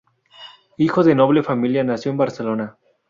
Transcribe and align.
Hijo 0.77 1.03
de 1.03 1.13
noble 1.13 1.43
familia 1.43 1.83
nació 1.83 2.11
en 2.11 2.17
Barcelona. 2.17 2.79